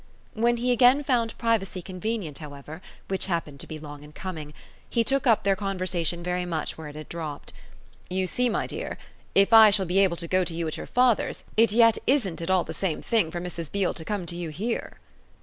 [0.33, 4.51] When he again found privacy convenient, however which happened to be long in coming
[4.89, 7.53] he took up their conversation very much where it had dropped.
[8.09, 8.97] "You see, my dear,
[9.35, 12.41] if I shall be able to go to you at your father's it yet isn't
[12.41, 13.71] at all the same thing for Mrs.
[13.71, 14.97] Beale to come to you here."